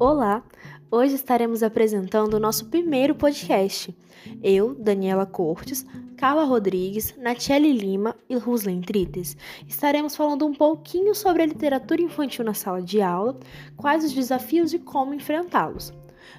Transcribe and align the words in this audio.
Olá! 0.00 0.44
Hoje 0.92 1.16
estaremos 1.16 1.60
apresentando 1.60 2.34
o 2.34 2.38
nosso 2.38 2.66
primeiro 2.66 3.16
podcast. 3.16 3.92
Eu, 4.40 4.72
Daniela 4.76 5.26
Cortes, 5.26 5.84
Carla 6.16 6.44
Rodrigues, 6.44 7.16
Natiele 7.18 7.72
Lima 7.72 8.14
e 8.28 8.36
Ruslen 8.36 8.80
Trites 8.80 9.36
estaremos 9.66 10.14
falando 10.14 10.46
um 10.46 10.54
pouquinho 10.54 11.16
sobre 11.16 11.42
a 11.42 11.46
literatura 11.46 12.00
infantil 12.00 12.44
na 12.44 12.54
sala 12.54 12.80
de 12.80 13.02
aula, 13.02 13.40
quais 13.76 14.04
os 14.04 14.12
desafios 14.12 14.72
e 14.72 14.78
como 14.78 15.14
enfrentá-los. 15.14 15.92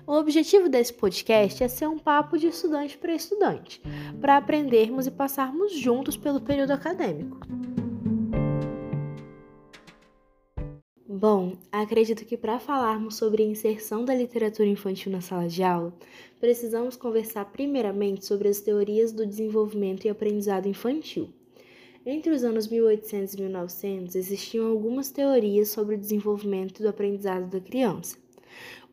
O 0.07 0.14
objetivo 0.14 0.70
desse 0.70 0.94
podcast 0.94 1.62
é 1.62 1.68
ser 1.68 1.89
um 1.89 2.00
papo 2.00 2.38
de 2.38 2.48
estudante 2.48 2.98
para 2.98 3.14
estudante, 3.14 3.82
para 4.21 4.38
aprendermos 4.38 5.05
e 5.05 5.12
passarmos 5.12 5.78
juntos 5.78 6.16
pelo 6.16 6.39
período 6.39 6.71
acadêmico. 6.71 7.39
Bom, 11.12 11.58
acredito 11.72 12.24
que 12.24 12.38
para 12.38 12.60
falarmos 12.60 13.16
sobre 13.16 13.42
a 13.42 13.46
inserção 13.48 14.06
da 14.06 14.14
literatura 14.14 14.70
infantil 14.70 15.12
na 15.12 15.22
sala 15.22 15.48
de 15.48 15.64
aula, 15.64 15.92
precisamos 16.40 16.96
conversar 16.96 17.46
primeiramente 17.46 18.24
sobre 18.24 18.48
as 18.48 18.62
teorias 18.62 19.12
do 19.12 19.26
desenvolvimento 19.26 20.06
e 20.06 20.10
aprendizado 20.10 20.68
infantil. 20.68 21.34
Entre 22.06 22.32
os 22.32 22.44
anos 22.44 22.68
1800 22.68 23.34
e 23.34 23.42
1900, 23.42 24.16
existiam 24.16 24.68
algumas 24.68 25.10
teorias 25.10 25.70
sobre 25.70 25.96
o 25.96 25.98
desenvolvimento 25.98 26.80
do 26.84 26.90
aprendizado 26.90 27.50
da 27.50 27.60
criança. 27.60 28.16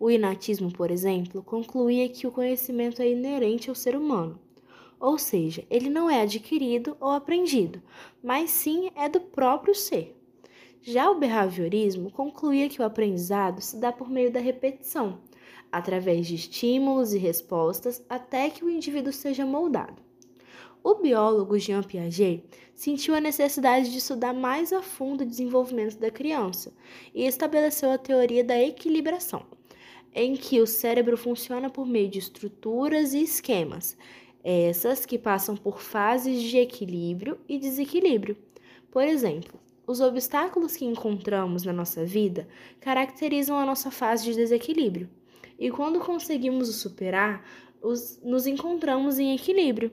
O 0.01 0.11
inatismo, 0.11 0.73
por 0.73 0.91
exemplo, 0.91 1.43
concluía 1.43 2.09
que 2.09 2.27
o 2.27 2.33
conhecimento 2.33 3.03
é 3.03 3.11
inerente 3.11 3.69
ao 3.69 3.77
ser 3.77 3.95
humano, 3.95 4.41
ou 4.99 5.19
seja, 5.19 5.67
ele 5.69 5.91
não 5.91 6.09
é 6.09 6.23
adquirido 6.23 6.97
ou 6.99 7.11
aprendido, 7.11 7.83
mas 8.23 8.53
sim 8.53 8.89
é 8.97 9.07
do 9.07 9.21
próprio 9.21 9.75
ser. 9.75 10.16
Já 10.89 11.11
o 11.11 11.19
behaviorismo 11.19 12.13
concluía 12.13 12.69
que 12.69 12.81
o 12.81 12.85
aprendizado 12.85 13.61
se 13.61 13.77
dá 13.77 13.91
por 13.91 14.09
meio 14.09 14.31
da 14.31 14.39
repetição, 14.39 15.19
através 15.73 16.29
de 16.29 16.37
estímulos 16.37 17.13
e 17.13 17.19
respostas, 17.19 18.07
até 18.09 18.49
que 18.51 18.65
o 18.65 18.71
indivíduo 18.71 19.13
seja 19.13 19.45
moldado. 19.45 20.01
O 20.85 20.95
biólogo 20.95 21.59
Jean 21.59 21.83
Piaget 21.83 22.45
sentiu 22.73 23.17
a 23.17 23.21
necessidade 23.21 23.91
de 23.91 23.99
estudar 23.99 24.33
mais 24.33 24.73
a 24.73 24.81
fundo 24.81 25.23
o 25.23 25.27
desenvolvimento 25.27 25.99
da 25.99 26.09
criança 26.09 26.73
e 27.13 27.27
estabeleceu 27.27 27.91
a 27.91 27.99
teoria 27.99 28.45
da 28.45 28.57
equilibração, 28.57 29.45
em 30.15 30.37
que 30.37 30.61
o 30.61 30.69
cérebro 30.69 31.17
funciona 31.17 31.69
por 31.69 31.85
meio 31.85 32.09
de 32.09 32.21
estruturas 32.21 33.13
e 33.13 33.25
esquemas, 33.25 33.99
essas 34.45 35.05
que 35.05 35.19
passam 35.19 35.57
por 35.57 35.81
fases 35.81 36.41
de 36.41 36.59
equilíbrio 36.59 37.41
e 37.49 37.59
desequilíbrio. 37.59 38.37
Por 38.89 39.03
exemplo, 39.03 39.66
os 39.87 40.01
obstáculos 40.01 40.77
que 40.77 40.85
encontramos 40.85 41.63
na 41.63 41.73
nossa 41.73 42.05
vida 42.05 42.49
caracterizam 42.81 43.59
a 43.59 43.65
nossa 43.65 43.91
fase 43.91 44.25
de 44.25 44.35
desequilíbrio. 44.35 45.09
E 45.59 45.71
quando 45.71 46.01
conseguimos 46.01 46.69
o 46.69 46.73
superar, 46.73 47.45
os, 47.81 48.21
nos 48.23 48.47
encontramos 48.47 49.19
em 49.19 49.35
equilíbrio. 49.35 49.91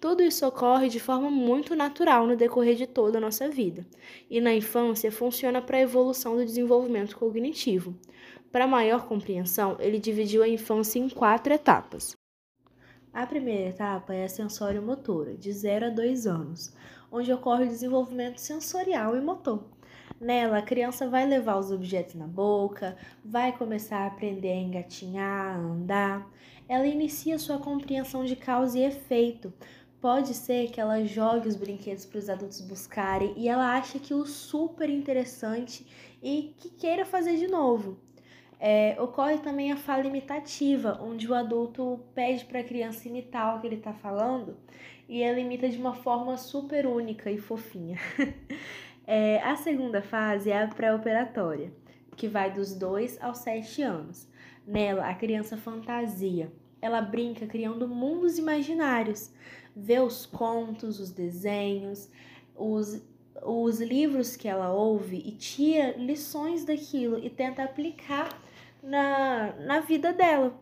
Tudo 0.00 0.22
isso 0.22 0.46
ocorre 0.46 0.88
de 0.88 1.00
forma 1.00 1.30
muito 1.30 1.74
natural 1.74 2.26
no 2.26 2.36
decorrer 2.36 2.76
de 2.76 2.86
toda 2.86 3.18
a 3.18 3.20
nossa 3.20 3.48
vida. 3.48 3.86
E 4.30 4.40
na 4.40 4.54
infância 4.54 5.10
funciona 5.10 5.60
para 5.60 5.76
a 5.76 5.80
evolução 5.80 6.36
do 6.36 6.44
desenvolvimento 6.44 7.16
cognitivo. 7.16 7.96
Para 8.52 8.66
maior 8.66 9.06
compreensão, 9.06 9.76
ele 9.80 9.98
dividiu 9.98 10.42
a 10.42 10.48
infância 10.48 10.98
em 10.98 11.08
quatro 11.08 11.52
etapas. 11.52 12.16
A 13.12 13.26
primeira 13.26 13.70
etapa 13.70 14.14
é 14.14 14.24
a 14.24 14.28
sensório-motora, 14.28 15.34
de 15.34 15.52
0 15.52 15.86
a 15.86 15.90
2 15.90 16.26
anos, 16.26 16.72
onde 17.10 17.32
ocorre 17.32 17.64
o 17.64 17.68
desenvolvimento 17.68 18.38
sensorial 18.38 19.16
e 19.16 19.20
motor. 19.20 19.64
Nela, 20.20 20.58
a 20.58 20.62
criança 20.62 21.08
vai 21.08 21.26
levar 21.26 21.58
os 21.58 21.70
objetos 21.70 22.14
na 22.14 22.26
boca, 22.26 22.96
vai 23.24 23.56
começar 23.56 23.98
a 23.98 24.06
aprender 24.06 24.50
a 24.50 24.56
engatinhar, 24.56 25.54
a 25.54 25.58
andar. 25.58 26.28
Ela 26.68 26.86
inicia 26.86 27.38
sua 27.38 27.58
compreensão 27.58 28.24
de 28.24 28.34
causa 28.34 28.78
e 28.78 28.84
efeito. 28.84 29.52
Pode 30.00 30.34
ser 30.34 30.70
que 30.70 30.80
ela 30.80 31.04
jogue 31.04 31.48
os 31.48 31.56
brinquedos 31.56 32.04
para 32.04 32.18
os 32.18 32.28
adultos 32.28 32.60
buscarem 32.60 33.32
e 33.36 33.48
ela 33.48 33.76
ache 33.76 33.98
aquilo 33.98 34.26
super 34.26 34.88
interessante 34.90 35.86
e 36.22 36.54
que 36.56 36.70
queira 36.70 37.04
fazer 37.04 37.36
de 37.36 37.46
novo. 37.46 37.98
É, 38.60 39.00
ocorre 39.00 39.38
também 39.38 39.70
a 39.70 39.76
fala 39.76 40.06
imitativa, 40.06 40.98
onde 41.00 41.28
o 41.28 41.34
adulto 41.34 42.00
pede 42.14 42.44
para 42.44 42.60
a 42.60 42.64
criança 42.64 43.06
imitar 43.06 43.56
o 43.56 43.60
que 43.60 43.66
ele 43.66 43.76
está 43.76 43.92
falando 43.92 44.56
e 45.08 45.22
ela 45.22 45.38
imita 45.38 45.68
de 45.68 45.78
uma 45.78 45.94
forma 45.94 46.36
super 46.36 46.86
única 46.86 47.30
e 47.30 47.38
fofinha. 47.38 47.98
é, 49.06 49.40
a 49.42 49.56
segunda 49.56 50.02
fase 50.02 50.50
é 50.50 50.62
a 50.62 50.68
pré-operatória, 50.68 51.72
que 52.16 52.28
vai 52.28 52.52
dos 52.52 52.74
2 52.74 53.22
aos 53.22 53.38
7 53.38 53.82
anos. 53.82 54.28
Nela, 54.66 55.08
a 55.08 55.14
criança 55.14 55.56
fantasia. 55.56 56.52
Ela 56.82 57.00
brinca 57.00 57.46
criando 57.46 57.88
mundos 57.88 58.38
imaginários, 58.38 59.32
vê 59.74 59.98
os 59.98 60.26
contos, 60.26 61.00
os 61.00 61.10
desenhos, 61.10 62.10
os 62.54 63.02
os 63.40 63.80
livros 63.80 64.36
que 64.36 64.48
ela 64.48 64.72
ouve 64.72 65.22
e 65.24 65.30
tira 65.30 65.96
lições 65.96 66.64
daquilo 66.64 67.24
e 67.24 67.30
tenta 67.30 67.62
aplicar 67.62 68.36
na, 68.82 69.52
na 69.56 69.80
vida 69.80 70.12
dela. 70.12 70.58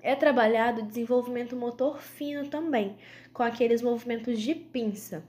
É 0.00 0.14
trabalhado 0.14 0.80
o 0.80 0.86
desenvolvimento 0.86 1.56
motor 1.56 2.00
fino 2.00 2.48
também, 2.48 2.96
com 3.32 3.42
aqueles 3.42 3.82
movimentos 3.82 4.40
de 4.40 4.54
pinça. 4.54 5.24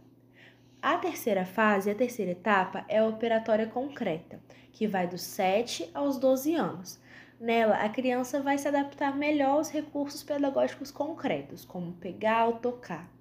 A 0.81 0.97
terceira 0.97 1.45
fase, 1.45 1.89
a 1.89 1.95
terceira 1.95 2.31
etapa, 2.31 2.85
é 2.87 2.99
a 2.99 3.07
operatória 3.07 3.67
concreta, 3.67 4.39
que 4.71 4.87
vai 4.87 5.07
dos 5.07 5.21
7 5.21 5.89
aos 5.93 6.17
12 6.17 6.53
anos. 6.55 6.99
Nela, 7.39 7.77
a 7.77 7.89
criança 7.89 8.41
vai 8.41 8.57
se 8.57 8.67
adaptar 8.67 9.15
melhor 9.17 9.57
aos 9.57 9.69
recursos 9.69 10.23
pedagógicos 10.23 10.91
concretos, 10.91 11.65
como 11.65 11.93
pegar 11.93 12.45
ou 12.47 12.53
tocar. 12.53 13.18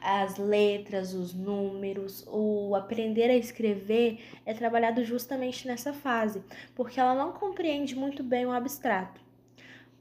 As 0.00 0.36
letras, 0.36 1.14
os 1.14 1.34
números, 1.34 2.24
o 2.28 2.74
aprender 2.74 3.30
a 3.30 3.36
escrever 3.36 4.20
é 4.44 4.54
trabalhado 4.54 5.04
justamente 5.04 5.66
nessa 5.66 5.92
fase, 5.92 6.42
porque 6.74 7.00
ela 7.00 7.14
não 7.14 7.32
compreende 7.32 7.94
muito 7.94 8.22
bem 8.22 8.46
o 8.46 8.52
abstrato. 8.52 9.20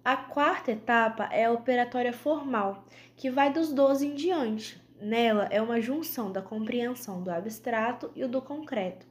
A 0.04 0.16
quarta 0.16 0.72
etapa 0.72 1.30
é 1.32 1.46
a 1.46 1.52
operatória 1.52 2.14
formal, 2.14 2.86
que 3.16 3.32
vai 3.32 3.52
dos 3.52 3.74
12 3.74 4.06
em 4.06 4.14
diante. 4.14 4.80
Nela 5.02 5.48
é 5.52 5.62
uma 5.62 5.82
junção 5.82 6.32
da 6.32 6.42
compreensão 6.42 7.22
do 7.22 7.32
abstrato 7.32 8.12
e 8.16 8.26
do 8.26 8.42
concreto. 8.42 9.06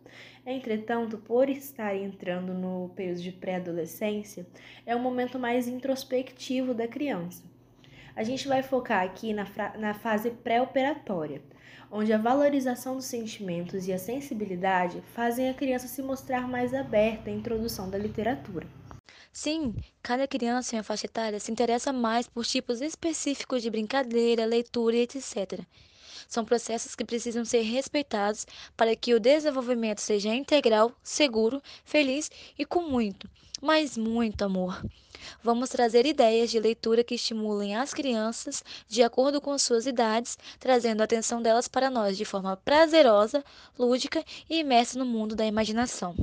Entretanto, 0.46 1.18
por 1.18 1.48
estar 1.48 1.96
entrando 1.96 2.54
no 2.54 2.90
período 2.94 3.20
de 3.20 3.32
pré-adolescência, 3.32 4.46
é 4.86 4.94
o 4.94 5.00
momento 5.00 5.38
mais 5.38 5.66
introspectivo 5.66 6.72
da 6.72 6.86
criança. 6.86 7.53
A 8.16 8.22
gente 8.22 8.46
vai 8.46 8.62
focar 8.62 9.04
aqui 9.04 9.32
na, 9.32 9.44
na 9.76 9.92
fase 9.92 10.30
pré-operatória, 10.30 11.42
onde 11.90 12.12
a 12.12 12.18
valorização 12.18 12.94
dos 12.94 13.06
sentimentos 13.06 13.88
e 13.88 13.92
a 13.92 13.98
sensibilidade 13.98 15.02
fazem 15.14 15.48
a 15.48 15.54
criança 15.54 15.88
se 15.88 16.00
mostrar 16.00 16.48
mais 16.48 16.72
aberta 16.72 17.28
à 17.28 17.32
introdução 17.32 17.90
da 17.90 17.98
literatura. 17.98 18.66
Sim, 19.32 19.74
cada 20.00 20.28
criança 20.28 20.76
em 20.76 20.82
faixa 20.82 21.06
etária 21.06 21.40
se 21.40 21.50
interessa 21.50 21.92
mais 21.92 22.28
por 22.28 22.44
tipos 22.46 22.80
específicos 22.80 23.62
de 23.62 23.68
brincadeira, 23.68 24.44
leitura 24.44 24.94
e 24.94 25.00
etc. 25.00 25.60
São 26.28 26.44
processos 26.44 26.94
que 26.94 27.04
precisam 27.04 27.44
ser 27.44 27.62
respeitados 27.62 28.46
para 28.76 28.94
que 28.94 29.14
o 29.14 29.20
desenvolvimento 29.20 30.00
seja 30.00 30.34
integral, 30.34 30.92
seguro, 31.02 31.62
feliz 31.84 32.30
e 32.58 32.64
com 32.64 32.82
muito, 32.82 33.28
mas 33.60 33.96
muito 33.96 34.44
amor. 34.44 34.84
Vamos 35.42 35.70
trazer 35.70 36.06
ideias 36.06 36.50
de 36.50 36.60
leitura 36.60 37.04
que 37.04 37.14
estimulem 37.14 37.76
as 37.76 37.94
crianças 37.94 38.62
de 38.88 39.02
acordo 39.02 39.40
com 39.40 39.56
suas 39.58 39.86
idades, 39.86 40.38
trazendo 40.58 41.00
a 41.00 41.04
atenção 41.04 41.40
delas 41.40 41.68
para 41.68 41.90
nós 41.90 42.16
de 42.16 42.24
forma 42.24 42.56
prazerosa, 42.56 43.44
lúdica 43.78 44.24
e 44.48 44.58
imersa 44.58 44.98
no 44.98 45.06
mundo 45.06 45.34
da 45.34 45.46
imaginação. 45.46 46.14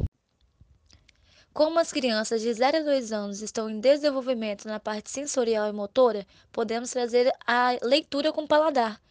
Como 1.53 1.79
as 1.79 1.91
crianças 1.91 2.41
de 2.41 2.53
0 2.53 2.77
a 2.77 2.81
2 2.81 3.11
anos 3.11 3.41
estão 3.41 3.69
em 3.69 3.81
desenvolvimento 3.81 4.65
na 4.69 4.79
parte 4.79 5.11
sensorial 5.11 5.67
e 5.67 5.73
motora, 5.73 6.25
podemos 6.49 6.91
trazer 6.91 7.29
a 7.45 7.77
leitura 7.83 8.31
com 8.31 8.47
paladar. 8.47 9.01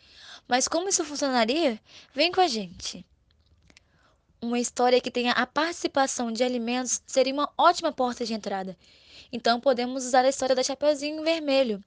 Mas 0.48 0.66
como 0.66 0.88
isso 0.88 1.04
funcionaria? 1.04 1.78
Vem 2.14 2.32
com 2.32 2.40
a 2.40 2.48
gente! 2.48 3.04
Uma 4.40 4.58
história 4.58 5.02
que 5.02 5.10
tenha 5.10 5.32
a 5.32 5.46
participação 5.46 6.32
de 6.32 6.42
alimentos 6.42 7.02
seria 7.06 7.34
uma 7.34 7.52
ótima 7.58 7.92
porta 7.92 8.24
de 8.24 8.32
entrada. 8.32 8.74
Então 9.30 9.60
podemos 9.60 10.06
usar 10.06 10.24
a 10.24 10.30
história 10.30 10.56
da 10.56 10.62
Chapeuzinho 10.62 11.22
Vermelho. 11.22 11.84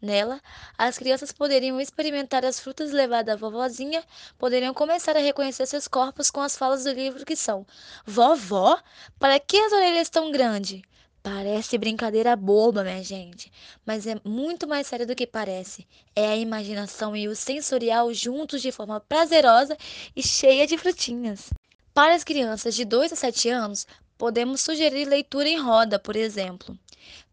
Nela, 0.00 0.40
as 0.76 0.98
crianças 0.98 1.32
poderiam 1.32 1.80
experimentar 1.80 2.44
as 2.44 2.58
frutas 2.58 2.90
levadas 2.90 3.34
à 3.34 3.36
vovozinha, 3.36 4.02
poderiam 4.38 4.72
começar 4.72 5.16
a 5.16 5.20
reconhecer 5.20 5.66
seus 5.66 5.86
corpos 5.86 6.30
com 6.30 6.40
as 6.40 6.56
falas 6.56 6.84
do 6.84 6.92
livro 6.92 7.24
que 7.24 7.36
são: 7.36 7.66
Vovó, 8.04 8.78
para 9.18 9.38
que 9.38 9.56
as 9.56 9.72
orelhas 9.72 10.08
tão 10.08 10.30
grandes? 10.30 10.82
Parece 11.22 11.76
brincadeira 11.76 12.34
boba, 12.34 12.82
minha 12.82 13.04
gente, 13.04 13.52
mas 13.84 14.06
é 14.06 14.18
muito 14.24 14.66
mais 14.66 14.86
sério 14.86 15.06
do 15.06 15.14
que 15.14 15.26
parece. 15.26 15.86
É 16.16 16.28
a 16.28 16.36
imaginação 16.36 17.14
e 17.14 17.28
o 17.28 17.36
sensorial 17.36 18.12
juntos 18.14 18.62
de 18.62 18.72
forma 18.72 19.00
prazerosa 19.00 19.76
e 20.16 20.22
cheia 20.22 20.66
de 20.66 20.78
frutinhas. 20.78 21.50
Para 21.92 22.14
as 22.14 22.24
crianças 22.24 22.74
de 22.74 22.86
2 22.86 23.12
a 23.12 23.16
7 23.16 23.50
anos, 23.50 23.86
Podemos 24.20 24.60
sugerir 24.60 25.06
leitura 25.06 25.48
em 25.48 25.58
roda, 25.58 25.98
por 25.98 26.14
exemplo. 26.14 26.78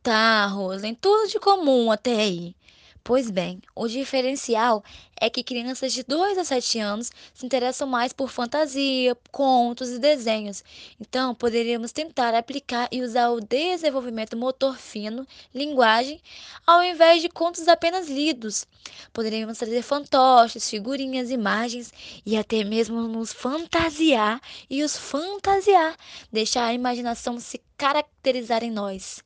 Tá, 0.08 0.46
Rosen, 0.46 0.96
tudo 0.96 1.28
de 1.28 1.38
comum 1.38 1.92
até 1.92 2.16
aí. 2.16 2.56
Pois 3.04 3.30
bem, 3.30 3.62
o 3.76 3.90
diferencial 3.90 4.82
é 5.20 5.30
que 5.30 5.44
crianças 5.44 5.92
de 5.92 6.02
2 6.02 6.38
a 6.38 6.46
7 6.46 6.80
anos 6.80 7.12
se 7.34 7.46
interessam 7.46 7.86
mais 7.86 8.14
por 8.14 8.30
fantasia, 8.30 9.18
contos 9.34 9.90
e 9.90 10.00
desenhos. 10.00 10.64
Então, 10.98 11.36
poderíamos 11.36 11.92
tentar 11.92 12.34
aplicar 12.34 12.88
e 12.90 13.02
usar 13.02 13.32
o 13.32 13.42
desenvolvimento 13.42 14.38
motor 14.38 14.78
fino, 14.78 15.28
linguagem, 15.54 16.22
ao 16.66 16.82
invés 16.82 17.22
de 17.22 17.28
contos 17.28 17.68
apenas 17.68 18.08
lidos. 18.08 18.66
Poderíamos 19.12 19.58
trazer 19.58 19.82
fantoches, 19.82 20.70
figurinhas, 20.70 21.30
imagens 21.30 21.92
e 22.26 22.38
até 22.38 22.64
mesmo 22.64 23.02
nos 23.02 23.34
fantasiar 23.34 24.40
e 24.70 24.84
os 24.84 24.96
fantasiar, 24.96 25.98
deixar 26.32 26.64
a 26.68 26.74
imaginação 26.74 27.38
se 27.42 27.62
caracterizar 27.78 28.64
em 28.64 28.72
nós. 28.72 29.22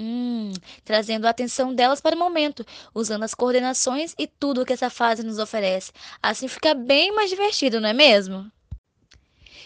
Hum, 0.00 0.52
trazendo 0.84 1.26
a 1.26 1.30
atenção 1.30 1.74
delas 1.74 2.00
para 2.00 2.16
o 2.16 2.18
momento, 2.18 2.64
usando 2.94 3.22
as 3.22 3.34
coordenações 3.34 4.14
e 4.18 4.26
tudo 4.26 4.62
o 4.62 4.64
que 4.66 4.72
essa 4.72 4.88
fase 4.88 5.22
nos 5.22 5.38
oferece. 5.38 5.92
Assim 6.22 6.48
fica 6.48 6.74
bem 6.74 7.14
mais 7.14 7.28
divertido, 7.28 7.80
não 7.80 7.88
é 7.90 7.92
mesmo? 7.92 8.50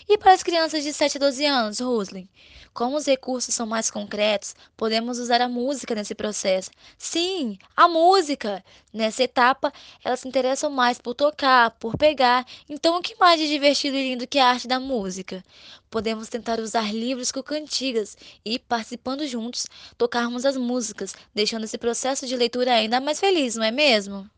E 0.06 0.18
para 0.18 0.32
as 0.32 0.42
crianças 0.42 0.82
de 0.82 0.92
7 0.92 1.16
a 1.16 1.20
12 1.20 1.46
anos, 1.46 1.80
Ruslen? 1.80 2.28
Como 2.74 2.96
os 2.96 3.06
recursos 3.06 3.54
são 3.54 3.66
mais 3.66 3.90
concretos, 3.90 4.54
podemos 4.76 5.18
usar 5.18 5.40
a 5.40 5.48
música 5.48 5.94
nesse 5.94 6.14
processo. 6.14 6.70
Sim, 6.98 7.56
a 7.74 7.88
música! 7.88 8.62
Nessa 8.92 9.22
etapa, 9.22 9.72
elas 10.04 10.20
se 10.20 10.28
interessam 10.28 10.70
mais 10.70 10.98
por 10.98 11.14
tocar, 11.14 11.70
por 11.72 11.96
pegar. 11.96 12.44
Então, 12.68 12.98
o 12.98 13.02
que 13.02 13.16
mais 13.18 13.40
de 13.40 13.48
divertido 13.48 13.96
e 13.96 14.10
lindo 14.10 14.26
que 14.26 14.38
a 14.38 14.48
arte 14.48 14.68
da 14.68 14.78
música? 14.78 15.42
Podemos 15.90 16.28
tentar 16.28 16.60
usar 16.60 16.92
livros 16.94 17.32
com 17.32 17.42
cantigas 17.42 18.16
e, 18.44 18.58
participando 18.58 19.26
juntos, 19.26 19.66
tocarmos 19.96 20.44
as 20.44 20.56
músicas, 20.56 21.14
deixando 21.34 21.64
esse 21.64 21.78
processo 21.78 22.26
de 22.26 22.36
leitura 22.36 22.74
ainda 22.74 23.00
mais 23.00 23.20
feliz, 23.20 23.54
não 23.54 23.64
é 23.64 23.70
mesmo? 23.70 24.28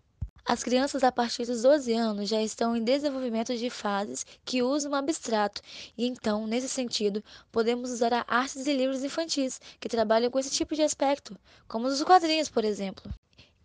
As 0.49 0.63
crianças 0.63 1.03
a 1.03 1.11
partir 1.11 1.45
dos 1.45 1.63
12 1.63 1.93
anos 1.93 2.29
já 2.29 2.41
estão 2.41 2.77
em 2.77 2.85
desenvolvimento 2.85 3.57
de 3.57 3.69
fases 3.69 4.25
que 4.45 4.63
usam 4.63 4.93
o 4.93 4.95
abstrato, 4.95 5.61
e 5.99 6.07
então, 6.07 6.47
nesse 6.47 6.69
sentido, 6.69 7.21
podemos 7.51 7.91
usar 7.91 8.25
artes 8.29 8.65
e 8.65 8.73
livros 8.73 9.03
infantis 9.03 9.61
que 9.81 9.89
trabalham 9.89 10.31
com 10.31 10.39
esse 10.39 10.51
tipo 10.51 10.77
de 10.77 10.83
aspecto, 10.83 11.37
como 11.67 11.89
os 11.89 12.01
quadrinhos, 12.05 12.49
por 12.49 12.65
exemplo. 12.65 13.13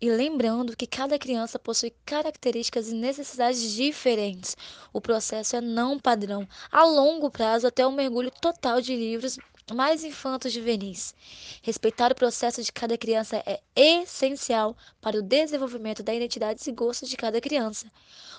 E 0.00 0.10
lembrando 0.10 0.76
que 0.76 0.88
cada 0.88 1.20
criança 1.20 1.56
possui 1.56 1.94
características 2.04 2.88
e 2.88 2.94
necessidades 2.96 3.62
diferentes. 3.74 4.56
O 4.92 5.00
processo 5.00 5.54
é 5.54 5.60
não 5.60 6.00
padrão, 6.00 6.48
a 6.72 6.84
longo 6.84 7.30
prazo 7.30 7.68
até 7.68 7.86
o 7.86 7.92
mergulho 7.92 8.32
total 8.40 8.80
de 8.80 8.96
livros 8.96 9.38
mais 9.74 10.02
infantos 10.02 10.52
juvenis. 10.52 11.14
Respeitar 11.62 12.10
o 12.10 12.14
processo 12.14 12.62
de 12.62 12.72
cada 12.72 12.96
criança 12.98 13.42
é 13.46 13.60
essencial 13.76 14.76
para 15.00 15.18
o 15.18 15.22
desenvolvimento 15.22 16.02
da 16.02 16.14
identidade 16.14 16.62
e 16.68 16.72
gostos 16.72 17.08
de 17.08 17.16
cada 17.16 17.40
criança. 17.40 17.90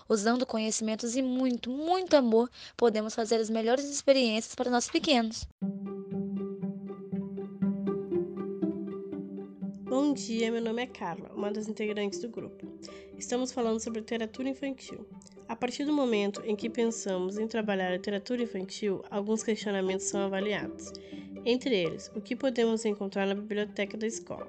Usando 0.09 0.45
conhecimentos 0.45 1.15
e 1.15 1.21
muito, 1.21 1.69
muito 1.69 2.15
amor, 2.15 2.49
podemos 2.75 3.15
fazer 3.15 3.35
as 3.35 3.49
melhores 3.49 3.85
experiências 3.85 4.53
para 4.55 4.69
nossos 4.69 4.91
pequenos. 4.91 5.47
Bom 9.85 10.13
dia, 10.13 10.51
meu 10.51 10.61
nome 10.61 10.83
é 10.83 10.87
Carla, 10.87 11.31
uma 11.33 11.51
das 11.51 11.67
integrantes 11.67 12.19
do 12.19 12.27
grupo. 12.27 12.67
Estamos 13.17 13.51
falando 13.51 13.79
sobre 13.79 13.99
literatura 13.99 14.49
infantil. 14.49 15.07
A 15.63 15.65
partir 15.65 15.85
do 15.85 15.93
momento 15.93 16.41
em 16.43 16.57
que 16.57 16.69
pensamos 16.69 17.37
em 17.37 17.47
trabalhar 17.47 17.89
literatura 17.89 18.43
infantil, 18.43 19.01
alguns 19.09 19.43
questionamentos 19.43 20.07
são 20.07 20.19
avaliados. 20.19 20.91
Entre 21.45 21.73
eles, 21.73 22.11
o 22.13 22.19
que 22.19 22.35
podemos 22.35 22.83
encontrar 22.83 23.25
na 23.25 23.33
biblioteca 23.33 23.97
da 23.97 24.05
escola? 24.05 24.45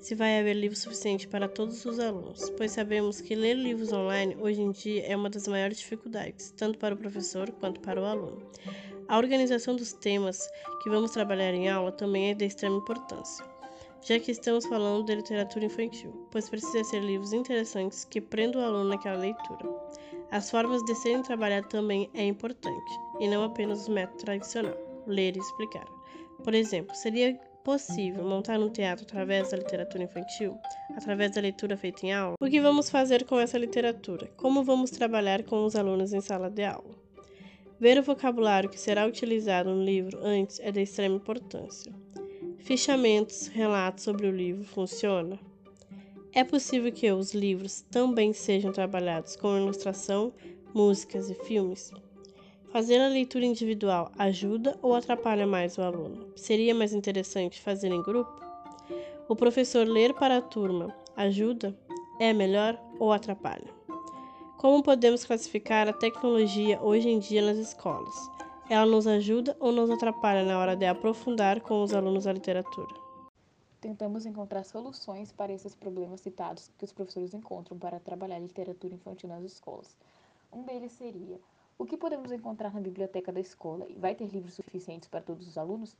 Se 0.00 0.16
vai 0.16 0.40
haver 0.40 0.54
livro 0.54 0.76
suficiente 0.76 1.28
para 1.28 1.46
todos 1.46 1.84
os 1.86 2.00
alunos, 2.00 2.50
pois 2.56 2.72
sabemos 2.72 3.20
que 3.20 3.36
ler 3.36 3.54
livros 3.54 3.92
online 3.92 4.36
hoje 4.40 4.60
em 4.60 4.72
dia 4.72 5.06
é 5.06 5.14
uma 5.14 5.30
das 5.30 5.46
maiores 5.46 5.78
dificuldades, 5.78 6.52
tanto 6.56 6.80
para 6.80 6.96
o 6.96 6.98
professor 6.98 7.48
quanto 7.52 7.78
para 7.78 8.02
o 8.02 8.04
aluno. 8.04 8.42
A 9.06 9.18
organização 9.18 9.76
dos 9.76 9.92
temas 9.92 10.50
que 10.82 10.90
vamos 10.90 11.12
trabalhar 11.12 11.54
em 11.54 11.68
aula 11.68 11.92
também 11.92 12.30
é 12.30 12.34
de 12.34 12.44
extrema 12.44 12.78
importância 12.78 13.44
já 14.06 14.20
que 14.20 14.30
estamos 14.30 14.64
falando 14.66 15.04
de 15.04 15.16
literatura 15.16 15.64
infantil, 15.64 16.28
pois 16.30 16.48
precisa 16.48 16.84
ser 16.84 17.00
livros 17.00 17.32
interessantes 17.32 18.04
que 18.04 18.20
prendam 18.20 18.62
o 18.62 18.64
aluno 18.64 18.90
naquela 18.90 19.16
leitura. 19.16 19.68
As 20.30 20.50
formas 20.50 20.82
de 20.84 20.94
serem 20.94 21.22
trabalhadas 21.22 21.70
também 21.70 22.10
é 22.12 22.24
importante, 22.24 22.92
e 23.20 23.28
não 23.28 23.44
apenas 23.44 23.86
o 23.86 23.92
método 23.92 24.24
tradicional, 24.24 24.76
ler 25.06 25.36
e 25.36 25.40
explicar. 25.40 25.86
Por 26.42 26.54
exemplo, 26.54 26.94
seria 26.94 27.38
possível 27.64 28.24
montar 28.24 28.60
um 28.60 28.68
teatro 28.68 29.04
através 29.04 29.50
da 29.50 29.56
literatura 29.56 30.04
infantil, 30.04 30.56
através 30.96 31.32
da 31.32 31.40
leitura 31.40 31.76
feita 31.76 32.06
em 32.06 32.12
aula? 32.12 32.34
O 32.40 32.46
que 32.48 32.60
vamos 32.60 32.88
fazer 32.88 33.24
com 33.24 33.40
essa 33.40 33.58
literatura? 33.58 34.28
Como 34.36 34.62
vamos 34.62 34.90
trabalhar 34.90 35.42
com 35.42 35.64
os 35.64 35.74
alunos 35.74 36.12
em 36.12 36.20
sala 36.20 36.50
de 36.50 36.64
aula? 36.64 36.94
Ver 37.78 37.98
o 37.98 38.02
vocabulário 38.02 38.70
que 38.70 38.80
será 38.80 39.06
utilizado 39.06 39.68
no 39.68 39.84
livro 39.84 40.18
antes 40.22 40.60
é 40.60 40.70
de 40.70 40.82
extrema 40.82 41.16
importância. 41.16 41.92
Fichamentos, 42.58 43.48
relatos 43.48 44.04
sobre 44.04 44.26
o 44.26 44.30
livro 44.30 44.64
funciona? 44.64 45.38
É 46.36 46.44
possível 46.44 46.92
que 46.92 47.10
os 47.10 47.32
livros 47.32 47.80
também 47.90 48.34
sejam 48.34 48.70
trabalhados 48.70 49.36
com 49.36 49.56
ilustração, 49.56 50.34
músicas 50.74 51.30
e 51.30 51.34
filmes? 51.34 51.90
Fazer 52.70 53.00
a 53.00 53.08
leitura 53.08 53.46
individual 53.46 54.12
ajuda 54.18 54.78
ou 54.82 54.94
atrapalha 54.94 55.46
mais 55.46 55.78
o 55.78 55.80
aluno? 55.80 56.26
Seria 56.36 56.74
mais 56.74 56.92
interessante 56.92 57.58
fazer 57.58 57.90
em 57.90 58.02
grupo? 58.02 58.30
O 59.26 59.34
professor 59.34 59.86
ler 59.86 60.12
para 60.12 60.36
a 60.36 60.42
turma 60.42 60.94
ajuda? 61.16 61.74
É 62.20 62.34
melhor 62.34 62.78
ou 62.98 63.14
atrapalha? 63.14 63.74
Como 64.58 64.82
podemos 64.82 65.24
classificar 65.24 65.88
a 65.88 65.92
tecnologia 65.94 66.78
hoje 66.82 67.08
em 67.08 67.18
dia 67.18 67.40
nas 67.40 67.56
escolas? 67.56 68.14
Ela 68.68 68.84
nos 68.84 69.06
ajuda 69.06 69.56
ou 69.58 69.72
nos 69.72 69.88
atrapalha 69.88 70.44
na 70.44 70.58
hora 70.58 70.76
de 70.76 70.84
aprofundar 70.84 71.62
com 71.62 71.82
os 71.82 71.94
alunos 71.94 72.26
a 72.26 72.32
literatura? 72.34 73.05
Tentamos 73.86 74.26
encontrar 74.26 74.64
soluções 74.64 75.30
para 75.30 75.52
esses 75.52 75.76
problemas 75.76 76.20
citados 76.20 76.72
que 76.76 76.84
os 76.84 76.92
professores 76.92 77.32
encontram 77.32 77.78
para 77.78 78.00
trabalhar 78.00 78.40
literatura 78.40 78.92
infantil 78.92 79.28
nas 79.28 79.44
escolas. 79.44 79.96
Um 80.52 80.64
deles 80.64 80.90
seria: 80.90 81.38
o 81.78 81.86
que 81.86 81.96
podemos 81.96 82.32
encontrar 82.32 82.74
na 82.74 82.80
biblioteca 82.80 83.30
da 83.30 83.38
escola 83.38 83.86
e 83.88 83.94
vai 83.94 84.12
ter 84.16 84.26
livros 84.26 84.54
suficientes 84.54 85.08
para 85.08 85.22
todos 85.22 85.46
os 85.46 85.56
alunos? 85.56 85.96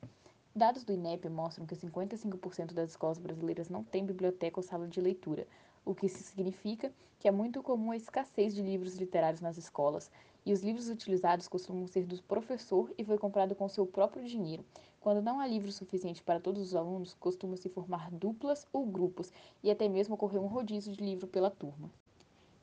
Dados 0.53 0.83
do 0.83 0.93
INEP 0.93 1.29
mostram 1.29 1.65
que 1.65 1.77
55% 1.77 2.75
das 2.75 2.91
escolas 2.91 3.21
brasileiras 3.21 3.69
não 3.69 3.85
têm 3.85 4.05
biblioteca 4.05 4.59
ou 4.59 4.65
sala 4.65 4.89
de 4.89 5.01
leitura, 5.01 5.47
o 5.85 5.95
que 5.95 6.09
significa 6.09 6.93
que 7.21 7.29
é 7.29 7.31
muito 7.31 7.63
comum 7.63 7.93
a 7.93 7.97
escassez 7.97 8.53
de 8.53 8.63
livros 8.63 8.97
literários 8.97 9.41
nas 9.41 9.57
escolas, 9.57 10.11
e 10.45 10.53
os 10.53 10.61
livros 10.61 10.89
utilizados 10.89 11.47
costumam 11.47 11.87
ser 11.87 12.05
do 12.05 12.21
professor 12.25 12.93
e 12.99 13.05
foi 13.05 13.17
comprado 13.17 13.55
com 13.55 13.69
seu 13.69 13.87
próprio 13.87 14.25
dinheiro. 14.25 14.65
Quando 15.07 15.23
não 15.23 15.39
há 15.39 15.47
livro 15.47 15.71
suficiente 15.71 16.21
para 16.21 16.41
todos 16.41 16.61
os 16.61 16.75
alunos, 16.75 17.15
costuma-se 17.15 17.69
formar 17.69 18.11
duplas 18.11 18.67
ou 18.73 18.85
grupos 18.85 19.33
e 19.63 19.71
até 19.71 19.89
mesmo 19.89 20.17
ocorrer 20.17 20.43
um 20.43 20.49
rodízio 20.49 20.93
de 20.93 21.01
livro 21.01 21.29
pela 21.29 21.49
turma. 21.49 21.89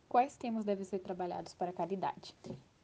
Quais 0.10 0.36
temas 0.36 0.66
devem 0.66 0.84
ser 0.84 1.00
trabalhados 1.00 1.54
para 1.54 1.72
cada 1.72 1.94
idade? 1.94 2.36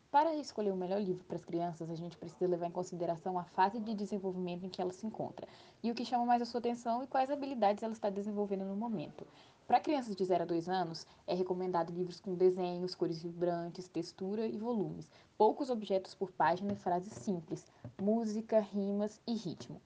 Para 0.09 0.33
escolher 0.33 0.71
o 0.71 0.77
melhor 0.77 1.01
livro 1.01 1.25
para 1.25 1.35
as 1.35 1.43
crianças, 1.43 1.91
a 1.91 1.95
gente 1.95 2.15
precisa 2.15 2.47
levar 2.47 2.67
em 2.67 2.71
consideração 2.71 3.37
a 3.37 3.43
fase 3.43 3.81
de 3.81 3.93
desenvolvimento 3.93 4.65
em 4.65 4.69
que 4.69 4.81
ela 4.81 4.93
se 4.93 5.05
encontra 5.05 5.45
e 5.83 5.91
o 5.91 5.93
que 5.93 6.05
chama 6.05 6.25
mais 6.25 6.41
a 6.41 6.45
sua 6.45 6.59
atenção 6.59 7.03
e 7.03 7.07
quais 7.07 7.29
habilidades 7.29 7.83
ela 7.83 7.91
está 7.91 8.09
desenvolvendo 8.09 8.63
no 8.63 8.77
momento. 8.77 9.27
Para 9.69 9.79
crianças 9.79 10.15
de 10.15 10.25
0 10.25 10.41
a 10.41 10.47
2 10.47 10.67
anos, 10.67 11.05
é 11.27 11.35
recomendado 11.35 11.93
livros 11.93 12.19
com 12.19 12.33
desenhos, 12.33 12.95
cores 12.95 13.21
vibrantes, 13.21 13.87
textura 13.87 14.47
e 14.47 14.57
volumes, 14.57 15.11
poucos 15.37 15.69
objetos 15.69 16.15
por 16.15 16.31
página 16.31 16.73
e 16.73 16.75
frases 16.75 17.13
simples, 17.13 17.67
música, 18.01 18.59
rimas 18.61 19.21
e 19.27 19.35
ritmo. 19.35 19.79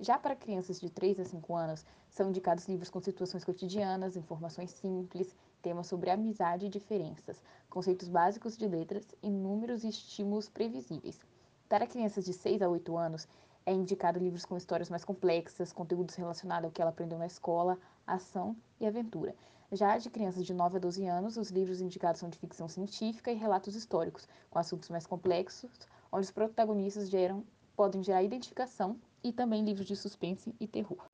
Já 0.00 0.18
para 0.18 0.34
crianças 0.34 0.80
de 0.80 0.90
3 0.90 1.20
a 1.20 1.24
5 1.24 1.54
anos, 1.54 1.86
são 2.10 2.30
indicados 2.30 2.66
livros 2.66 2.90
com 2.90 3.00
situações 3.00 3.44
cotidianas, 3.44 4.16
informações 4.16 4.72
simples, 4.72 5.32
temas 5.62 5.86
sobre 5.86 6.10
amizade 6.10 6.66
e 6.66 6.68
diferenças, 6.68 7.40
conceitos 7.70 8.08
básicos 8.08 8.56
de 8.56 8.66
letras 8.66 9.06
e 9.22 9.30
números 9.30 9.84
e 9.84 9.88
estímulos 9.88 10.48
previsíveis. 10.48 11.20
Para 11.68 11.86
crianças 11.86 12.24
de 12.24 12.32
6 12.32 12.62
a 12.62 12.68
8 12.68 12.96
anos, 12.96 13.28
é 13.66 13.72
indicado 13.72 14.18
livros 14.18 14.46
com 14.46 14.56
histórias 14.56 14.88
mais 14.88 15.04
complexas, 15.04 15.70
conteúdos 15.70 16.14
relacionados 16.14 16.64
ao 16.64 16.70
que 16.70 16.80
ela 16.80 16.90
aprendeu 16.90 17.18
na 17.18 17.26
escola, 17.26 17.78
ação 18.06 18.56
e 18.80 18.86
aventura. 18.86 19.36
Já 19.70 19.98
de 19.98 20.08
crianças 20.08 20.46
de 20.46 20.54
9 20.54 20.78
a 20.78 20.80
12 20.80 21.04
anos, 21.04 21.36
os 21.36 21.50
livros 21.50 21.82
indicados 21.82 22.20
são 22.20 22.30
de 22.30 22.38
ficção 22.38 22.68
científica 22.68 23.30
e 23.30 23.34
relatos 23.34 23.76
históricos, 23.76 24.26
com 24.48 24.58
assuntos 24.58 24.88
mais 24.88 25.06
complexos, 25.06 25.70
onde 26.10 26.24
os 26.24 26.30
protagonistas 26.30 27.10
geram, 27.10 27.44
podem 27.76 28.02
gerar 28.02 28.22
identificação, 28.22 28.96
e 29.22 29.30
também 29.30 29.62
livros 29.62 29.86
de 29.86 29.94
suspense 29.94 30.54
e 30.58 30.66
terror. 30.66 31.04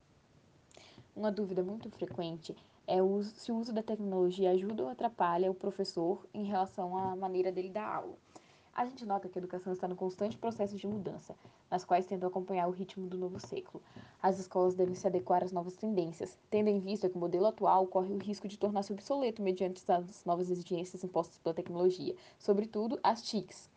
Uma 1.13 1.33
dúvida 1.33 1.63
muito 1.63 1.89
frequente 1.89 2.55
é 2.87 3.03
o, 3.03 3.21
se 3.23 3.51
o 3.51 3.57
uso 3.57 3.73
da 3.73 3.83
tecnologia 3.83 4.51
ajuda 4.51 4.83
ou 4.83 4.89
atrapalha 4.89 5.51
o 5.51 5.55
professor 5.55 6.25
em 6.33 6.45
relação 6.45 6.97
à 6.97 7.13
maneira 7.13 7.51
dele 7.51 7.69
dar 7.69 7.93
aula. 7.93 8.24
A 8.75 8.83
gente 8.83 9.05
nota 9.05 9.29
que 9.29 9.39
a 9.39 9.41
educação 9.41 9.71
está 9.71 9.87
no 9.87 9.95
constante 9.95 10.37
processo 10.37 10.75
de 10.75 10.85
mudança, 10.85 11.33
nas 11.71 11.85
quais 11.85 12.05
tentam 12.05 12.27
acompanhar 12.27 12.67
o 12.67 12.71
ritmo 12.71 13.07
do 13.07 13.17
novo 13.17 13.39
século. 13.39 13.81
As 14.21 14.37
escolas 14.37 14.75
devem 14.75 14.93
se 14.93 15.07
adequar 15.07 15.41
às 15.41 15.53
novas 15.53 15.77
tendências, 15.77 16.37
tendo 16.49 16.67
em 16.67 16.77
vista 16.77 17.07
que 17.07 17.15
o 17.15 17.19
modelo 17.19 17.45
atual 17.45 17.87
corre 17.87 18.13
o 18.13 18.17
risco 18.17 18.49
de 18.49 18.59
tornar-se 18.59 18.91
obsoleto 18.91 19.41
mediante 19.41 19.81
as 19.89 20.25
novas 20.25 20.49
exigências 20.49 21.05
impostas 21.05 21.37
pela 21.37 21.55
tecnologia, 21.55 22.17
sobretudo 22.37 22.99
as 23.01 23.21
TICs. 23.23 23.69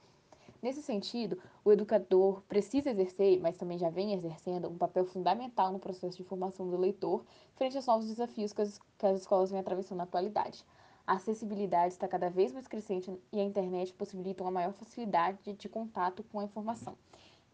Nesse 0.60 0.82
sentido, 0.82 1.38
o 1.64 1.70
educador 1.70 2.42
precisa 2.48 2.90
exercer, 2.90 3.38
mas 3.40 3.56
também 3.56 3.78
já 3.78 3.90
vem 3.90 4.14
exercendo, 4.14 4.68
um 4.68 4.76
papel 4.76 5.04
fundamental 5.04 5.72
no 5.72 5.78
processo 5.78 6.16
de 6.16 6.24
formação 6.24 6.68
do 6.68 6.76
leitor 6.76 7.24
frente 7.54 7.76
aos 7.76 7.86
novos 7.86 8.08
desafios 8.08 8.52
que 8.52 8.62
as, 8.62 8.80
que 8.98 9.06
as 9.06 9.20
escolas 9.20 9.52
vêm 9.52 9.60
atravessando 9.60 9.98
na 9.98 10.04
atualidade. 10.04 10.64
A 11.08 11.14
acessibilidade 11.14 11.94
está 11.94 12.06
cada 12.06 12.28
vez 12.28 12.52
mais 12.52 12.68
crescente 12.68 13.10
e 13.32 13.40
a 13.40 13.42
internet 13.42 13.94
possibilita 13.94 14.44
uma 14.44 14.50
maior 14.50 14.74
facilidade 14.74 15.54
de 15.54 15.66
contato 15.66 16.22
com 16.24 16.38
a 16.38 16.44
informação. 16.44 16.98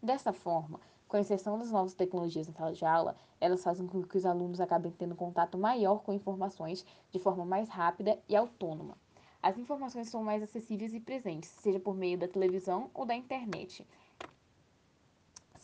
Dessa 0.03 0.33
forma, 0.33 0.77
com 1.07 1.15
a 1.15 1.21
inserção 1.21 1.57
das 1.57 1.71
novas 1.71 1.93
tecnologias 1.93 2.49
na 2.49 2.53
sala 2.53 2.73
de 2.73 2.83
aula, 2.83 3.15
elas 3.39 3.63
fazem 3.63 3.87
com 3.87 4.03
que 4.03 4.17
os 4.17 4.25
alunos 4.25 4.59
acabem 4.59 4.91
tendo 4.91 5.15
contato 5.15 5.57
maior 5.57 5.99
com 5.99 6.11
informações 6.11 6.85
de 7.09 7.17
forma 7.17 7.45
mais 7.45 7.69
rápida 7.69 8.19
e 8.27 8.35
autônoma. 8.35 8.97
As 9.41 9.57
informações 9.57 10.09
são 10.09 10.21
mais 10.21 10.43
acessíveis 10.43 10.93
e 10.93 10.99
presentes, 10.99 11.47
seja 11.47 11.79
por 11.79 11.95
meio 11.95 12.17
da 12.17 12.27
televisão 12.27 12.91
ou 12.93 13.05
da 13.05 13.15
internet. 13.15 13.87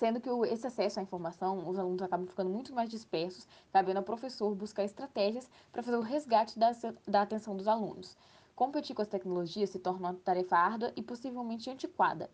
Sendo 0.02 0.20
que 0.20 0.30
esse 0.52 0.66
acesso 0.66 1.00
à 1.00 1.04
informação, 1.04 1.70
os 1.70 1.78
alunos 1.78 2.02
acabam 2.02 2.26
ficando 2.26 2.50
muito 2.50 2.74
mais 2.74 2.90
dispersos, 2.90 3.48
cabendo 3.72 3.98
ao 3.98 4.04
professor 4.04 4.56
buscar 4.56 4.84
estratégias 4.84 5.48
para 5.72 5.84
fazer 5.84 5.96
o 5.96 6.02
resgate 6.02 6.58
da, 6.58 6.72
da 7.08 7.22
atenção 7.22 7.56
dos 7.56 7.68
alunos. 7.68 8.18
Competir 8.56 8.96
com 8.96 9.04
as 9.04 9.08
tecnologias 9.08 9.70
se 9.70 9.78
torna 9.78 10.10
uma 10.10 10.14
tarefa 10.16 10.58
árdua 10.58 10.92
e 10.96 11.04
possivelmente 11.04 11.70
antiquada. 11.70 12.32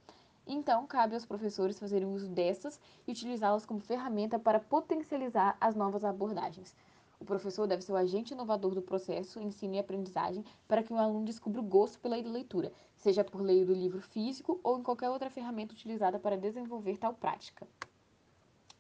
Então, 0.48 0.88
cabe 0.88 1.16
aos 1.16 1.26
professores 1.26 1.78
fazerem 1.78 2.08
uso 2.08 2.30
dessas 2.30 2.80
e 3.06 3.12
utilizá-las 3.12 3.66
como 3.66 3.82
ferramenta 3.82 4.40
para 4.40 4.62
potencializar 4.62 5.58
as 5.60 5.76
novas 5.76 6.06
abordagens. 6.06 6.74
O 7.20 7.26
professor 7.26 7.68
deve 7.68 7.82
ser 7.82 7.92
o 7.92 7.98
agente 7.98 8.34
inovador 8.34 8.76
do 8.76 8.82
processo, 8.82 9.40
ensino 9.40 9.76
e 9.76 9.80
aprendizagem 9.80 10.46
para 10.68 10.84
que 10.84 10.94
o 10.94 10.98
aluno 10.98 11.26
descubra 11.26 11.60
o 11.60 11.64
gosto 11.64 12.00
pela 12.00 12.16
leitura, 12.16 12.72
seja 12.96 13.24
por 13.24 13.42
meio 13.42 13.66
do 13.66 13.74
livro 13.74 14.02
físico 14.02 14.60
ou 14.64 14.80
em 14.80 14.84
qualquer 14.84 15.10
outra 15.10 15.30
ferramenta 15.30 15.74
utilizada 15.74 16.20
para 16.20 16.38
desenvolver 16.38 16.98
tal 16.98 17.14
prática. 17.14 17.68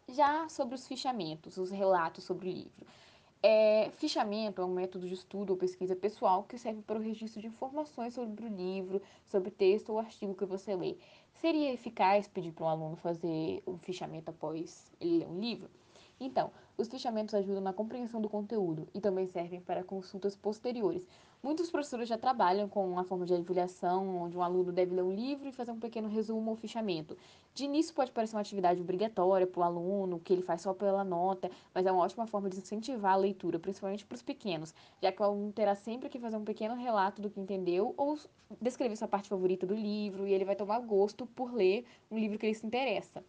Já 0.10 0.48
sobre 0.50 0.76
os 0.76 0.88
fichamentos, 0.88 1.58
os 1.58 1.72
relatos 1.72 2.24
sobre 2.24 2.48
o 2.48 2.52
livro. 2.52 2.86
É, 3.42 3.92
fichamento 3.92 4.62
é 4.62 4.66
um 4.66 4.74
método 4.74 5.08
de 5.08 5.14
estudo 5.14 5.52
ou 5.52 5.58
pesquisa 5.58 5.96
pessoal 5.96 6.44
que 6.44 6.58
serve 6.58 6.82
para 6.82 6.98
o 6.98 7.02
registro 7.02 7.40
de 7.42 7.48
informações 7.48 8.14
sobre 8.14 8.46
o 8.46 8.50
livro, 8.50 9.02
sobre 9.26 9.52
texto 9.52 9.90
ou 9.90 10.00
artigo 10.00 10.34
que 10.34 10.46
você 10.46 10.76
lê. 10.76 10.98
Seria 11.42 11.72
eficaz 11.72 12.28
pedir 12.28 12.52
para 12.52 12.66
um 12.66 12.70
aluno 12.70 12.96
fazer 12.96 13.62
um 13.68 13.78
fichamento 13.78 14.32
após 14.32 14.92
ele 15.00 15.20
ler 15.20 15.28
um 15.28 15.40
livro? 15.40 15.70
Então, 16.20 16.52
os 16.78 16.88
fichamentos 16.88 17.36
ajudam 17.36 17.62
na 17.62 17.74
compreensão 17.74 18.20
do 18.20 18.30
conteúdo 18.30 18.88
e 18.94 19.00
também 19.00 19.28
servem 19.28 19.62
para 19.62 19.84
consultas 19.84 20.36
posteriores. 20.36 21.06
Muitos 21.42 21.70
professores 21.70 22.10
já 22.10 22.18
trabalham 22.18 22.68
com 22.68 22.88
uma 22.90 23.04
forma 23.04 23.24
de 23.24 23.34
avaliação, 23.34 24.24
onde 24.24 24.36
um 24.36 24.42
aluno 24.42 24.72
deve 24.72 24.96
ler 24.96 25.04
um 25.04 25.14
livro 25.14 25.48
e 25.48 25.52
fazer 25.52 25.72
um 25.72 25.80
pequeno 25.80 26.10
resumo 26.10 26.50
ou 26.50 26.56
fichamento. 26.56 27.16
De 27.54 27.66
início 27.66 27.94
pode 27.94 28.12
parecer 28.12 28.36
uma 28.36 28.42
atividade 28.42 28.82
obrigatória 28.82 29.46
para 29.46 29.60
o 29.60 29.64
aluno, 29.64 30.20
que 30.20 30.34
ele 30.34 30.42
faz 30.42 30.62
só 30.62 30.74
pela 30.74 31.04
nota, 31.04 31.50
mas 31.74 31.86
é 31.86 31.92
uma 31.92 32.04
ótima 32.04 32.26
forma 32.26 32.50
de 32.50 32.58
incentivar 32.58 33.14
a 33.14 33.18
leitura, 33.18 33.60
principalmente 33.60 34.06
para 34.06 34.16
os 34.16 34.24
pequenos, 34.24 34.74
já 35.02 35.12
que 35.12 35.22
o 35.22 35.26
aluno 35.26 35.52
terá 35.52 35.76
sempre 35.76 36.10
que 36.10 36.20
fazer 36.20 36.38
um 36.38 36.44
pequeno 36.44 36.76
relato 36.76 37.22
do 37.22 37.30
que 37.30 37.40
entendeu 37.40 37.94
ou 37.96 38.18
descrever 38.60 38.96
sua 38.96 39.08
parte 39.08 39.30
favorita 39.30 39.66
do 39.68 39.76
livro 39.76 40.28
e 40.28 40.34
ele 40.34 40.46
vai 40.46 40.56
tomar 40.56 40.80
gosto 40.80 41.28
por 41.28 41.54
ler 41.54 41.86
um 42.10 42.18
livro 42.18 42.40
que 42.40 42.46
ele 42.48 42.56
se 42.56 42.66
interessa. 42.66 43.24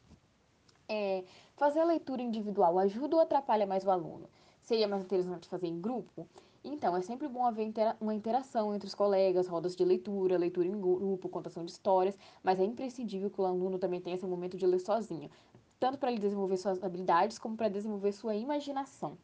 É, 0.91 1.25
fazer 1.57 1.81
a 1.81 1.85
leitura 1.85 2.23
individual 2.23 2.79
ajuda 2.79 3.17
ou 3.17 3.23
atrapalha 3.23 3.67
mais 3.67 3.85
o 3.85 3.91
aluno? 3.91 4.29
Seria 4.63 4.89
mais 4.89 5.03
interessante 5.03 5.49
fazer 5.49 5.67
em 5.67 5.81
grupo? 5.81 6.29
Então, 6.65 6.97
é 6.97 7.03
sempre 7.03 7.29
bom 7.29 7.45
haver 7.47 7.65
intera 7.67 7.97
uma 8.01 8.15
interação 8.15 8.75
entre 8.75 8.87
os 8.89 8.95
colegas, 8.95 9.47
rodas 9.49 9.77
de 9.77 9.85
leitura, 9.85 10.37
leitura 10.39 10.67
em 10.67 10.81
grupo, 10.81 11.29
contação 11.29 11.65
de 11.65 11.71
histórias, 11.71 12.19
mas 12.43 12.59
é 12.61 12.65
imprescindível 12.65 13.31
que 13.31 13.41
o 13.41 13.45
aluno 13.45 13.79
também 13.79 14.01
tenha 14.01 14.17
esse 14.17 14.27
momento 14.27 14.57
de 14.57 14.67
ler 14.67 14.81
sozinho, 14.81 15.31
tanto 15.79 15.99
para 15.99 16.11
ele 16.11 16.21
desenvolver 16.21 16.57
suas 16.57 16.83
habilidades 16.83 17.39
como 17.39 17.57
para 17.57 17.69
desenvolver 17.69 18.13
sua 18.13 18.35
imaginação. 18.35 19.19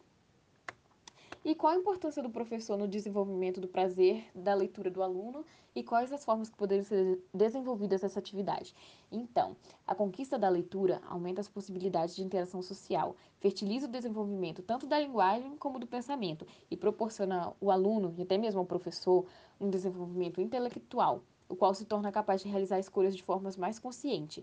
E 1.45 1.55
qual 1.55 1.75
a 1.75 1.77
importância 1.77 2.23
do 2.23 2.31
professor 2.31 2.79
no 2.79 2.89
desenvolvimento 2.89 3.61
do 3.61 3.69
prazer 3.69 4.25
da 4.35 4.55
leitura 4.55 4.91
do 4.91 5.03
aluno 5.03 5.45
e 5.75 5.83
quais 5.83 6.11
as 6.11 6.25
formas 6.25 6.49
que 6.49 6.57
poderiam 6.57 6.83
ser 6.83 7.23
desenvolvidas 7.35 8.03
essa 8.03 8.19
atividade? 8.19 8.75
Então, 9.13 9.55
a 9.87 9.95
conquista 9.95 10.39
da 10.39 10.49
leitura 10.49 11.03
aumenta 11.07 11.43
as 11.43 11.49
possibilidades 11.49 12.17
de 12.17 12.23
interação 12.23 12.63
social, 12.63 13.15
fertiliza 13.41 13.87
o 13.87 13.91
desenvolvimento 13.91 14.63
tanto 14.63 14.87
da 14.87 14.99
linguagem 14.99 15.55
como 15.59 15.79
do 15.79 15.87
pensamento 15.87 16.47
e 16.71 16.79
proporciona 16.79 17.55
ao 17.61 17.71
aluno 17.71 18.15
e 18.17 18.23
até 18.23 18.39
mesmo 18.39 18.61
ao 18.61 18.67
professor 18.67 19.27
um 19.61 19.69
desenvolvimento 19.69 20.41
intelectual, 20.41 21.21
o 21.47 21.55
qual 21.55 21.75
se 21.75 21.85
torna 21.85 22.11
capaz 22.11 22.41
de 22.41 22.49
realizar 22.49 22.79
escolhas 22.79 23.15
de 23.15 23.23
formas 23.23 23.55
mais 23.55 23.79
consciente. 23.79 24.43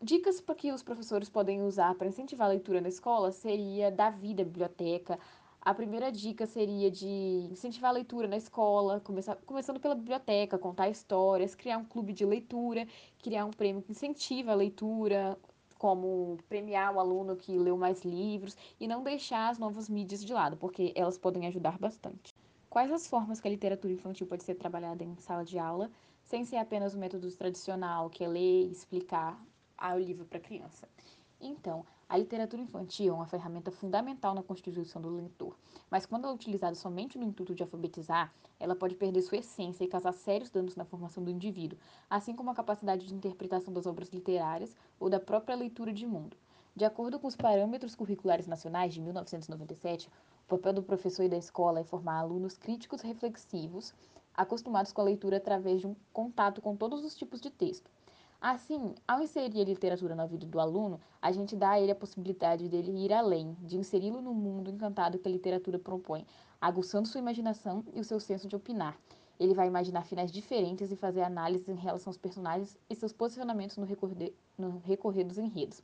Dicas 0.00 0.40
para 0.40 0.54
que 0.54 0.70
os 0.70 0.82
professores 0.82 1.28
podem 1.28 1.62
usar 1.62 1.96
para 1.96 2.06
incentivar 2.06 2.46
a 2.46 2.50
leitura 2.50 2.80
na 2.80 2.88
escola 2.88 3.32
seria 3.32 3.90
dar 3.90 4.10
vida 4.10 4.44
biblioteca, 4.44 5.18
a 5.66 5.74
primeira 5.74 6.12
dica 6.12 6.46
seria 6.46 6.88
de 6.88 7.08
incentivar 7.50 7.90
a 7.90 7.94
leitura 7.94 8.28
na 8.28 8.36
escola, 8.36 9.00
começar, 9.00 9.34
começando 9.44 9.80
pela 9.80 9.96
biblioteca, 9.96 10.56
contar 10.56 10.88
histórias, 10.88 11.56
criar 11.56 11.76
um 11.78 11.84
clube 11.84 12.12
de 12.12 12.24
leitura, 12.24 12.86
criar 13.18 13.44
um 13.44 13.50
prêmio 13.50 13.82
que 13.82 13.90
incentiva 13.90 14.52
a 14.52 14.54
leitura, 14.54 15.36
como 15.76 16.38
premiar 16.48 16.94
o 16.94 17.00
aluno 17.00 17.34
que 17.34 17.58
leu 17.58 17.76
mais 17.76 18.04
livros 18.04 18.56
e 18.78 18.86
não 18.86 19.02
deixar 19.02 19.48
as 19.48 19.58
novas 19.58 19.88
mídias 19.88 20.24
de 20.24 20.32
lado, 20.32 20.56
porque 20.56 20.92
elas 20.94 21.18
podem 21.18 21.48
ajudar 21.48 21.76
bastante. 21.80 22.32
Quais 22.70 22.92
as 22.92 23.08
formas 23.08 23.40
que 23.40 23.48
a 23.48 23.50
literatura 23.50 23.92
infantil 23.92 24.28
pode 24.28 24.44
ser 24.44 24.54
trabalhada 24.54 25.02
em 25.02 25.16
sala 25.16 25.44
de 25.44 25.58
aula, 25.58 25.90
sem 26.22 26.44
ser 26.44 26.58
apenas 26.58 26.94
o 26.94 26.98
método 26.98 27.28
tradicional, 27.32 28.08
que 28.08 28.22
é 28.22 28.28
ler 28.28 28.68
e 28.68 28.70
explicar 28.70 29.36
o 29.92 29.98
livro 29.98 30.26
para 30.26 30.38
a 30.38 30.40
criança? 30.40 30.88
Então, 31.40 31.84
a 32.08 32.16
literatura 32.16 32.62
infantil 32.62 33.12
é 33.12 33.16
uma 33.16 33.26
ferramenta 33.26 33.72
fundamental 33.72 34.32
na 34.32 34.42
constituição 34.42 35.02
do 35.02 35.08
leitor, 35.08 35.56
mas 35.90 36.06
quando 36.06 36.28
é 36.28 36.32
utilizada 36.32 36.76
somente 36.76 37.18
no 37.18 37.24
intuito 37.24 37.52
de 37.52 37.64
alfabetizar, 37.64 38.32
ela 38.60 38.76
pode 38.76 38.94
perder 38.94 39.22
sua 39.22 39.38
essência 39.38 39.82
e 39.82 39.88
causar 39.88 40.12
sérios 40.12 40.48
danos 40.48 40.76
na 40.76 40.84
formação 40.84 41.24
do 41.24 41.30
indivíduo, 41.30 41.76
assim 42.08 42.32
como 42.32 42.50
a 42.50 42.54
capacidade 42.54 43.06
de 43.06 43.14
interpretação 43.14 43.74
das 43.74 43.86
obras 43.86 44.08
literárias 44.10 44.76
ou 45.00 45.10
da 45.10 45.18
própria 45.18 45.56
leitura 45.56 45.92
de 45.92 46.06
mundo. 46.06 46.36
De 46.76 46.84
acordo 46.84 47.18
com 47.18 47.26
os 47.26 47.34
parâmetros 47.34 47.96
curriculares 47.96 48.46
nacionais 48.46 48.94
de 48.94 49.00
1997, 49.00 50.08
o 50.44 50.48
papel 50.48 50.74
do 50.74 50.82
professor 50.84 51.24
e 51.24 51.28
da 51.28 51.36
escola 51.36 51.80
é 51.80 51.84
formar 51.84 52.20
alunos 52.20 52.56
críticos 52.56 53.00
reflexivos, 53.00 53.92
acostumados 54.32 54.92
com 54.92 55.00
a 55.00 55.04
leitura 55.04 55.38
através 55.38 55.80
de 55.80 55.88
um 55.88 55.96
contato 56.12 56.60
com 56.62 56.76
todos 56.76 57.04
os 57.04 57.16
tipos 57.16 57.40
de 57.40 57.50
texto. 57.50 57.90
Assim, 58.40 58.94
ao 59.08 59.22
inserir 59.22 59.62
a 59.62 59.64
literatura 59.64 60.14
na 60.14 60.26
vida 60.26 60.46
do 60.46 60.60
aluno, 60.60 61.00
a 61.22 61.32
gente 61.32 61.56
dá 61.56 61.70
a 61.70 61.80
ele 61.80 61.90
a 61.90 61.96
possibilidade 61.96 62.68
dele 62.68 62.92
ir 62.92 63.12
além, 63.12 63.56
de 63.62 63.78
inseri-lo 63.78 64.20
no 64.20 64.34
mundo 64.34 64.70
encantado 64.70 65.18
que 65.18 65.26
a 65.26 65.30
literatura 65.30 65.78
propõe, 65.78 66.26
aguçando 66.60 67.08
sua 67.08 67.20
imaginação 67.20 67.82
e 67.94 68.00
o 68.00 68.04
seu 68.04 68.20
senso 68.20 68.46
de 68.46 68.54
opinar. 68.54 68.96
Ele 69.38 69.54
vai 69.54 69.66
imaginar 69.66 70.04
finais 70.04 70.30
diferentes 70.30 70.90
e 70.90 70.96
fazer 70.96 71.22
análises 71.22 71.68
em 71.68 71.74
relação 71.74 72.10
aos 72.10 72.16
personagens 72.16 72.78
e 72.88 72.94
seus 72.94 73.12
posicionamentos 73.12 73.76
no 73.76 73.84
recorrer, 73.84 74.34
no 74.56 74.78
recorrer 74.84 75.24
dos 75.24 75.38
enredos. 75.38 75.82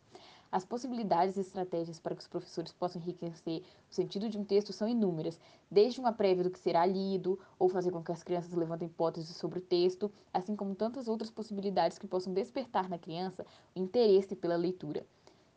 As 0.52 0.66
possibilidades 0.66 1.38
e 1.38 1.40
estratégias 1.40 1.98
para 1.98 2.14
que 2.14 2.20
os 2.20 2.28
professores 2.28 2.74
possam 2.74 3.00
enriquecer 3.00 3.62
o 3.90 3.94
sentido 3.94 4.28
de 4.28 4.36
um 4.36 4.44
texto 4.44 4.70
são 4.70 4.86
inúmeras, 4.86 5.40
desde 5.70 5.98
uma 5.98 6.12
prévia 6.12 6.44
do 6.44 6.50
que 6.50 6.58
será 6.58 6.84
lido, 6.84 7.40
ou 7.58 7.70
fazer 7.70 7.90
com 7.90 8.04
que 8.04 8.12
as 8.12 8.22
crianças 8.22 8.52
levantem 8.52 8.86
hipóteses 8.86 9.34
sobre 9.34 9.60
o 9.60 9.62
texto, 9.62 10.12
assim 10.30 10.54
como 10.54 10.74
tantas 10.74 11.08
outras 11.08 11.30
possibilidades 11.30 11.96
que 11.96 12.06
possam 12.06 12.34
despertar 12.34 12.86
na 12.86 12.98
criança 12.98 13.46
o 13.74 13.78
interesse 13.80 14.36
pela 14.36 14.54
leitura. 14.54 15.06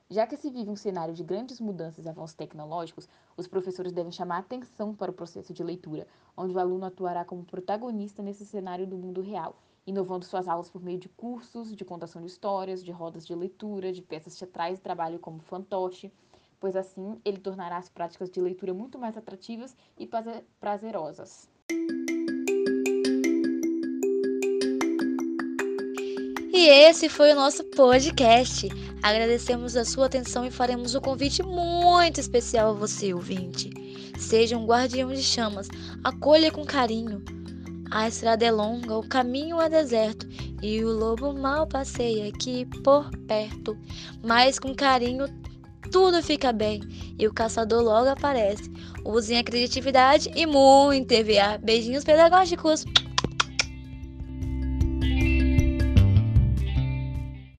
Já 0.10 0.26
que 0.26 0.38
se 0.38 0.50
vive 0.50 0.70
um 0.70 0.78
cenário 0.78 1.14
de 1.14 1.26
grandes 1.26 1.60
mudanças 1.60 2.06
e 2.06 2.10
avanços 2.10 2.38
tecnológicos, 2.38 3.10
os 3.36 3.48
professores 3.48 3.92
devem 3.92 4.14
chamar 4.14 4.38
atenção 4.38 4.96
para 4.96 5.12
o 5.12 5.14
processo 5.14 5.54
de 5.54 5.62
leitura, 5.62 6.08
onde 6.38 6.56
o 6.56 6.60
aluno 6.60 6.86
atuará 6.86 7.26
como 7.26 7.44
protagonista 7.44 8.24
nesse 8.24 8.46
cenário 8.46 8.88
do 8.88 8.96
mundo 8.96 9.20
real 9.20 9.58
inovando 9.86 10.26
suas 10.26 10.48
aulas 10.48 10.70
por 10.70 10.82
meio 10.82 10.98
de 10.98 11.10
cursos, 11.10 11.76
de 11.76 11.86
contação 11.86 12.22
de 12.22 12.28
histórias, 12.28 12.84
de 12.84 12.92
rodas 12.92 13.26
de 13.26 13.36
leitura, 13.36 13.92
de 13.92 14.02
peças 14.02 14.36
teatrais 14.36 14.80
e 14.80 14.82
trabalho 14.82 15.20
como 15.20 15.40
fantoche, 15.40 16.12
pois 16.60 16.76
assim 16.76 17.20
ele 17.24 17.38
tornará 17.38 17.78
as 17.78 17.90
práticas 17.90 18.30
de 18.30 18.42
leitura 18.42 18.74
muito 18.74 18.98
mais 18.98 19.16
atrativas 19.18 19.76
e 19.98 20.10
prazerosas. 20.60 21.50
E 26.52 26.68
esse 26.68 27.10
foi 27.10 27.32
o 27.32 27.36
nosso 27.36 27.64
podcast. 27.66 28.68
Agradecemos 29.04 29.76
a 29.76 29.86
sua 29.86 30.08
atenção 30.08 30.46
e 30.46 30.50
faremos 30.50 30.96
um 30.96 31.02
convite 31.02 31.44
muito 31.44 32.20
especial 32.20 32.72
a 32.72 32.74
você, 32.74 33.14
ouvinte. 33.14 33.70
Seja 34.18 34.58
um 34.58 34.66
guardião 34.66 35.14
de 35.14 35.22
chamas, 35.22 35.68
acolha 36.04 36.52
com 36.52 36.66
carinho 36.66 37.24
A 37.92 38.08
estrada 38.08 38.46
é 38.46 38.52
longa, 38.52 38.98
o 38.98 39.08
caminho 39.08 39.62
é 39.62 39.70
deserto, 39.70 40.28
e 40.62 40.84
o 40.84 40.90
lobo 40.92 41.34
mal 41.34 41.68
passeia 41.68 42.28
aqui 42.30 42.66
por 42.84 43.10
perto. 43.28 43.78
Mas 44.24 44.60
com 44.60 44.74
carinho 44.76 45.26
tudo 45.92 46.22
fica 46.22 46.52
bem, 46.52 46.82
e 47.18 47.28
o 47.28 47.34
caçador 47.34 47.84
logo 47.84 48.10
aparece. 48.10 48.72
Usem 49.06 49.38
a 49.38 49.44
criatividade 49.44 50.32
e 50.36 50.46
muito 50.46 51.12
EVA. 51.12 51.58
Beijinhos 51.64 52.04
pedagógicos! 52.04 52.84